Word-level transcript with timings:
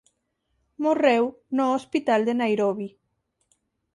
Morreu 0.85 1.23
no 1.59 1.65
hospital 1.75 2.21
de 2.29 2.33
Nairobi. 2.41 2.89